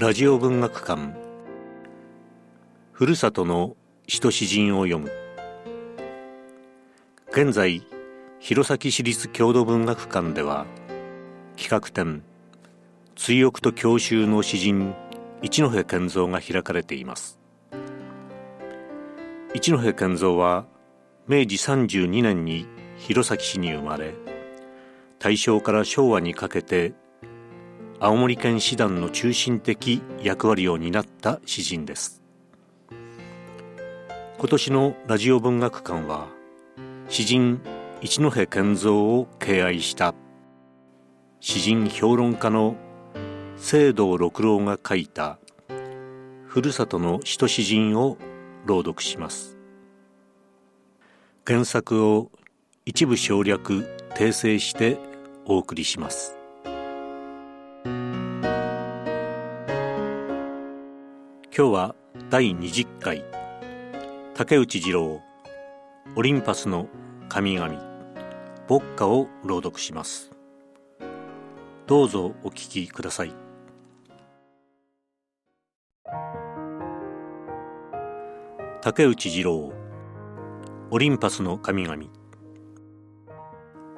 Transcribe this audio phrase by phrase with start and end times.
[0.00, 1.14] ラジオ文学館。
[2.90, 3.76] ふるさとの
[4.08, 5.10] 詩と詩人を読む。
[7.30, 7.86] 現在
[8.38, 10.64] 弘前市立郷土文学館では
[11.58, 12.22] 企画展
[13.14, 14.94] 追憶と郷愁の詩人
[15.42, 17.38] 一戸健三が開かれています。
[19.52, 20.64] 一戸健三は
[21.28, 24.14] 明治32年に弘前市に生まれ
[25.18, 26.94] 大正から昭和にかけて
[28.02, 32.22] 青森県師団の中心的役割を担った詩人です。
[34.38, 36.28] 今年のラジオ文学館は
[37.10, 37.60] 詩人
[38.00, 40.14] 一戸健三を敬愛した。
[41.40, 42.74] 詩人評論家の
[43.58, 45.38] 聖堂六郎が書いた
[46.46, 48.16] ふるさとの詩と詩人を
[48.64, 49.58] 朗読します。
[51.46, 52.30] 原作を
[52.86, 54.96] 一部省略訂正して
[55.44, 56.39] お送りします。
[61.52, 61.96] 今日は
[62.30, 63.24] 第20回。
[64.34, 65.20] 竹内二郎
[66.14, 66.86] オリンパスの
[67.28, 67.74] 神々
[68.68, 70.30] 牧歌を朗読します。
[71.88, 73.34] どうぞお聞きください。
[78.80, 79.72] 竹内二郎
[80.92, 82.04] オリンパスの神々。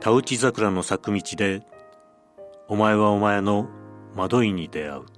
[0.00, 1.64] 田内桜の咲く道で
[2.66, 3.68] お前はお前の
[4.16, 5.15] 惑いに出会う。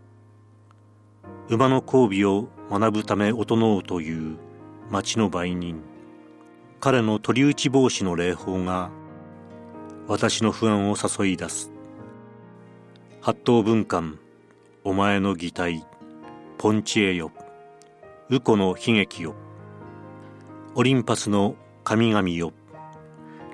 [1.51, 4.37] 馬の交尾を学ぶためおとのうという
[4.91, 5.83] 町の売人。
[6.79, 8.91] 彼の取り打ち帽子の礼法が
[10.07, 11.73] 私の不安を誘い出す。
[13.23, 14.19] 八頭文官
[14.85, 15.87] お前の擬態
[16.59, 17.33] ポンチエよ。
[18.29, 19.35] ウコの悲劇よ。
[20.75, 22.53] オリンパスの神々よ。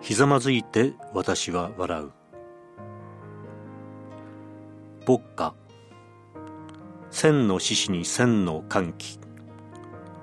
[0.01, 2.13] ひざまずいて私は笑う。
[5.07, 5.55] 牧歌
[7.17, 9.21] 千の獅子に千の歓喜。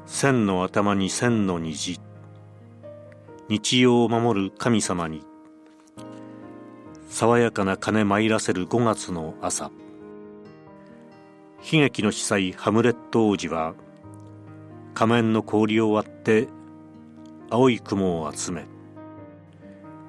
[0.05, 2.01] 千の頭に千の虹。
[3.47, 5.23] 日曜を守る神様に。
[7.07, 9.71] 爽やかな鐘参らせる五月の朝。
[11.63, 13.73] 悲劇の司祭ハムレット王子は
[14.93, 16.49] 仮面の氷を割って
[17.49, 18.65] 青い雲を集め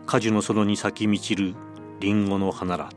[0.05, 1.55] 果樹の園に咲き満ちる
[2.01, 2.91] リンゴの花ら。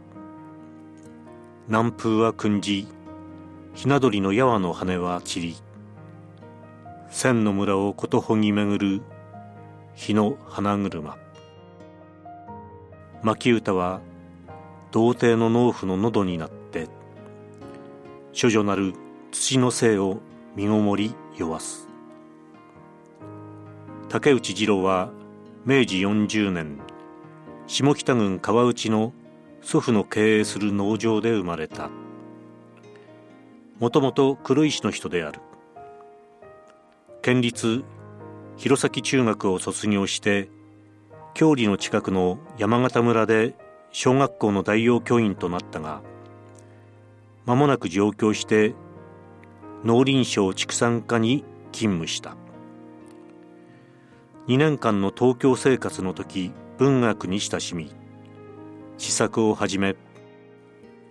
[1.67, 2.87] 南風は訓じ
[3.75, 5.55] ひな鳥の矢和の羽は散り
[7.09, 9.03] 千の村をことほぎ巡る
[9.93, 11.17] 日の花車。
[13.21, 13.99] 牧歌は
[14.91, 16.87] 童貞の農夫の喉になって
[18.39, 18.93] 処女なる
[19.31, 20.21] 土の性を
[20.55, 21.89] 身ごもり酔わす。
[24.07, 25.09] 竹内二郎は
[25.65, 26.79] 明治40年
[27.67, 29.11] 下北郡川内の
[29.61, 31.89] 祖父の経営する農場で生まれた。
[33.79, 35.41] もともと黒石の人である。
[37.21, 37.83] 県立
[38.55, 40.49] 弘前中学を卒業して
[41.33, 43.55] 郷里の近くの山形村で
[43.91, 46.01] 小学校の代用教員となったが
[47.45, 48.75] 間もなく上京して
[49.83, 52.37] 農林省畜産課に勤務した。
[54.47, 57.91] 2年間の東京生活の時文学に親しみ
[58.97, 59.95] 試作をはじめ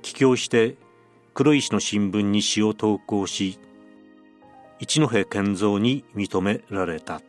[0.02, 0.76] 帰郷して
[1.34, 3.58] 黒石の新聞に詩を投稿し
[4.78, 7.22] 一戸健三に認められた。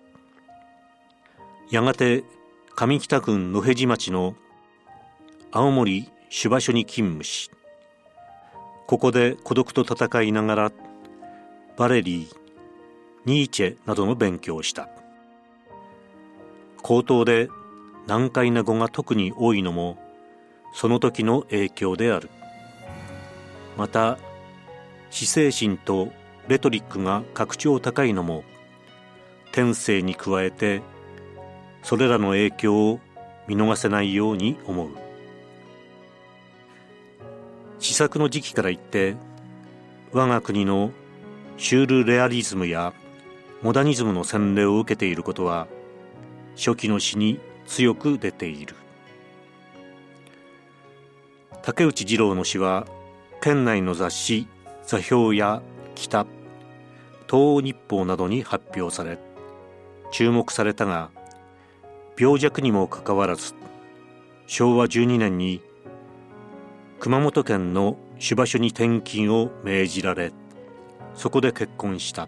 [1.71, 2.23] やがて
[2.75, 4.35] 上北郡野辺地町の
[5.51, 7.49] 青森主場所に勤務し
[8.85, 10.71] ここで孤独と戦いながら
[11.75, 12.35] バレリー
[13.25, 14.87] ニーチェなどの勉強をした。
[16.83, 17.49] 口頭で
[18.05, 19.97] 難解な語が特に多いのも
[20.75, 22.29] その時の影響である。
[23.77, 24.17] また
[25.09, 26.11] 死生心と
[26.47, 28.43] レトリックが格調高いのも
[29.51, 30.81] 天性に加えて
[31.83, 32.99] それらの影響を
[33.47, 34.89] 見逃せないように思う。
[37.79, 39.15] 試作の時期から言って
[40.11, 40.91] 我が国の
[41.57, 42.93] シュールレアリズムや
[43.61, 45.67] モダニズムの洗礼を受けていることは
[46.55, 48.75] 初期の詩に強く出ている。
[51.61, 52.87] 竹内二郎の詩は
[53.45, 54.47] 県内の雑誌
[54.87, 55.61] 座標や
[55.93, 56.25] 北
[57.29, 59.19] 東日報などに発表され
[60.09, 61.11] 注目されたが
[62.17, 63.53] 病弱にもかかわらず
[64.47, 65.61] 昭和12年に
[66.99, 70.33] 熊本県の主場所に転勤を命じられ
[71.13, 72.27] そこで結婚した。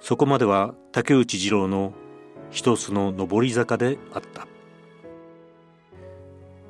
[0.00, 1.92] そこまでは竹内二郎の
[2.50, 4.48] 一つの上り坂であった。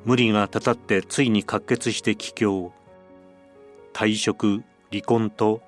[0.05, 2.71] 無理がたたってついに喀血して帰郷。
[3.93, 5.61] 退職離婚と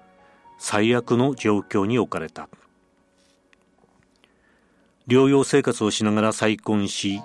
[0.58, 2.50] 最悪の状況に置かれた。
[5.08, 7.22] 療養生活をしながら再婚し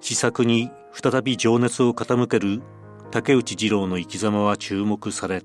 [0.00, 2.62] 試作に再び情熱を傾ける
[3.10, 5.42] 竹内二郎の生き様は注目され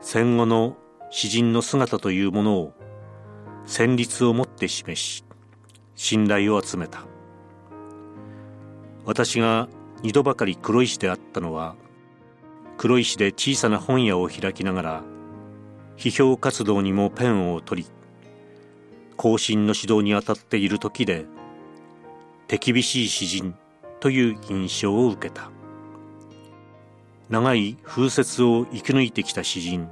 [0.00, 0.76] 戦後の
[1.10, 2.72] 詩人の姿というものを
[3.66, 5.24] 旋律をもって示し
[5.94, 7.13] 信頼を集めた。
[9.06, 9.68] 私が
[10.02, 11.76] 二度ばかり黒石であったのは
[12.76, 15.02] 黒石で小さな本屋を開きながら
[15.96, 17.88] 批評活動にもペンを取り
[19.16, 21.26] 後進の指導に当たっている時で
[22.46, 23.54] 手厳しい詩人
[24.00, 25.50] という印象を受けた。
[27.30, 29.88] 長い風雪を生き抜いてきた詩人。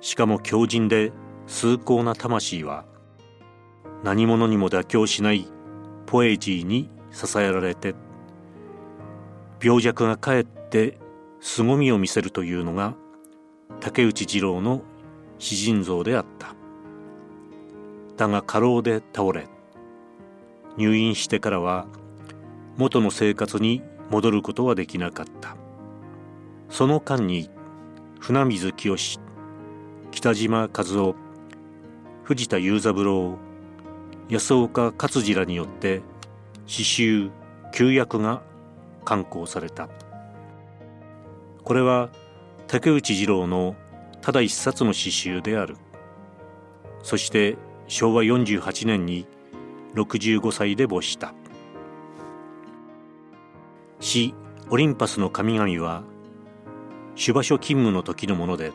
[0.00, 1.12] しかも強靭で
[1.46, 2.84] 崇高な魂は
[4.04, 5.48] 何者にも妥協しない
[6.06, 7.94] ポエジーに支えられて
[9.62, 10.98] 病弱がかえって
[11.40, 12.94] 凄みを見せるというのが
[13.80, 14.82] 竹内二郎の
[15.38, 16.54] 詩人像であった。
[18.16, 19.46] だが過労で倒れ
[20.76, 21.86] 入院してからは
[22.76, 25.56] 元の生活に戻ることはできなかった。
[26.68, 27.50] その間に
[28.20, 28.96] 船水清
[30.10, 31.14] 北島和夫
[32.24, 33.38] 藤田雄三郎
[34.28, 36.02] 安岡勝次らによって
[36.66, 37.30] 詩集
[37.72, 38.42] 旧訳が
[39.04, 39.88] 刊行された。
[41.62, 42.10] これは
[42.66, 43.76] 竹内二郎の
[44.20, 45.76] ただ一冊の詩集である。
[47.02, 49.26] そして昭和48年に
[49.94, 51.34] 65歳で没した。
[54.00, 54.34] 詩
[54.68, 56.02] オリンパスの神々は
[57.14, 58.72] 主場所勤務の時のもので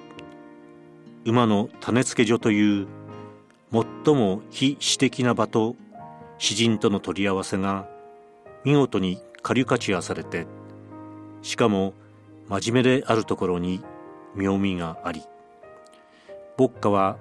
[1.25, 2.87] 馬の種付け所という
[3.71, 5.75] 最も非私的な場と
[6.41, 7.87] 詩人との取り合わせが
[8.63, 10.47] 見事にカリカチュアされて
[11.43, 11.93] しかも
[12.49, 13.79] 真面目であるところに
[14.33, 15.21] 妙味があり
[16.57, 17.19] 牧歌は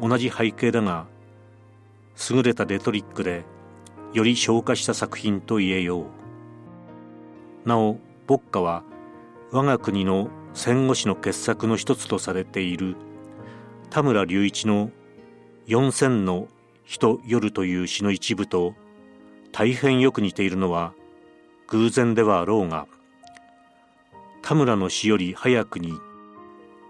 [0.00, 1.06] 同じ背景だが
[2.30, 3.44] 優れたレトリックで
[4.14, 6.06] より消化した作品と言えよ
[7.64, 7.68] う。
[7.68, 8.84] なお牧歌は
[9.50, 12.96] 我が国の戦後史の傑作の一つとされている
[13.90, 14.90] 田村隆一の
[15.66, 16.24] 四千
[16.84, 18.74] の人夜という詩の一部と
[19.52, 20.92] 大変よく似ているのは
[21.68, 22.86] 偶然ではあろうが
[24.42, 25.94] 田村の詩より早くに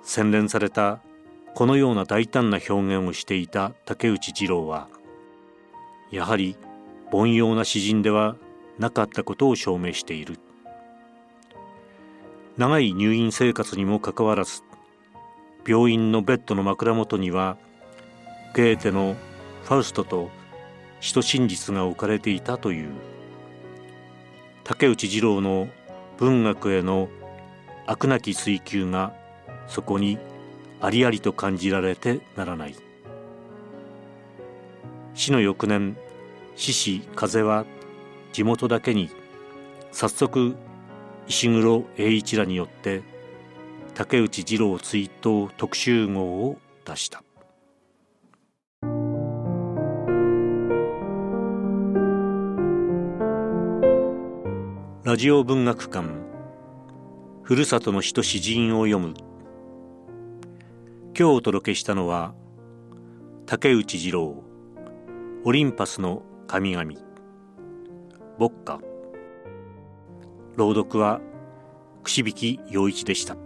[0.03, 1.01] 洗練された
[1.55, 4.89] このような大胆な表現をしていた竹内二郎は
[6.11, 6.57] やはり
[7.13, 8.37] 凡庸な詩人では
[8.79, 10.39] なかったことを証明している。
[12.57, 14.63] 長い入院生活にもかかわらず
[15.67, 17.57] 病院のベッドの枕元には
[18.55, 19.17] ゲーテの
[19.65, 20.31] ファウストと
[21.01, 22.93] 使徒真実が置かれていたという。
[24.65, 25.69] 竹内二郎の
[26.19, 27.09] 文学への
[27.87, 29.13] 飽くなき追求が
[29.67, 30.19] そこに
[30.81, 32.75] ありありと感じられてならない。
[35.15, 35.97] 死の翌年
[36.57, 37.67] 獅子風は
[38.33, 39.11] 地元だけに
[39.91, 40.55] 早速
[41.27, 43.03] 石黒栄一らによって
[43.95, 47.23] 竹内二郎追悼特集号を出した。
[55.05, 56.09] ラジオ文学館。
[57.43, 59.15] ふるさとの詩と詩人を読む。
[61.19, 62.35] 今日お届けしたのは
[63.45, 64.45] 竹内二郎
[65.45, 66.85] オリンパスの神々。
[68.39, 68.79] 牧歌。
[70.55, 71.21] 朗読は
[72.05, 73.37] 串引陽一でした。